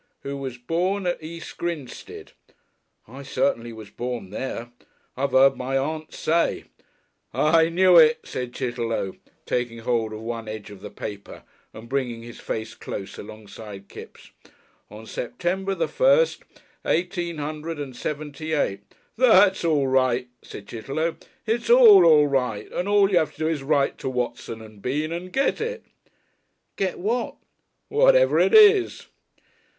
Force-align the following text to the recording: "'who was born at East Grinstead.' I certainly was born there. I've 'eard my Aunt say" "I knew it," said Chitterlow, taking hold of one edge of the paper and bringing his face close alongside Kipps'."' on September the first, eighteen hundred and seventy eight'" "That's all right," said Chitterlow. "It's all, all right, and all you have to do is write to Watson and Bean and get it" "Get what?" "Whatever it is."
"'who 0.23 0.35
was 0.35 0.57
born 0.57 1.05
at 1.05 1.21
East 1.21 1.57
Grinstead.' 1.57 2.31
I 3.07 3.21
certainly 3.21 3.71
was 3.71 3.91
born 3.91 4.31
there. 4.31 4.71
I've 5.15 5.35
'eard 5.35 5.55
my 5.55 5.77
Aunt 5.77 6.11
say" 6.11 6.63
"I 7.55 7.69
knew 7.69 7.97
it," 7.99 8.17
said 8.25 8.51
Chitterlow, 8.51 9.17
taking 9.45 9.77
hold 9.77 10.11
of 10.11 10.21
one 10.21 10.47
edge 10.47 10.71
of 10.71 10.81
the 10.81 10.89
paper 10.89 11.43
and 11.71 11.87
bringing 11.87 12.23
his 12.23 12.39
face 12.39 12.73
close 12.73 13.19
alongside 13.19 13.89
Kipps'."' 13.89 14.31
on 14.89 15.05
September 15.05 15.75
the 15.75 15.87
first, 15.87 16.41
eighteen 16.83 17.37
hundred 17.37 17.77
and 17.79 17.95
seventy 17.95 18.53
eight'" 18.53 18.81
"That's 19.19 19.63
all 19.63 19.85
right," 19.87 20.29
said 20.41 20.67
Chitterlow. 20.67 21.17
"It's 21.45 21.69
all, 21.69 22.05
all 22.07 22.25
right, 22.25 22.71
and 22.71 22.87
all 22.89 23.11
you 23.11 23.19
have 23.19 23.33
to 23.35 23.41
do 23.41 23.47
is 23.47 23.61
write 23.61 23.99
to 23.99 24.09
Watson 24.09 24.63
and 24.63 24.81
Bean 24.81 25.11
and 25.11 25.31
get 25.31 25.61
it" 25.61 25.83
"Get 26.75 26.97
what?" 26.97 27.35
"Whatever 27.87 28.39
it 28.39 28.55
is." 28.55 29.05